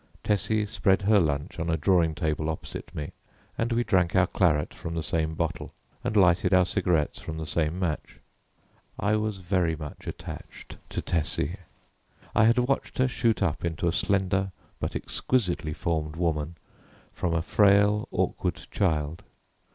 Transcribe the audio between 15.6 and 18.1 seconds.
formed woman from a frail,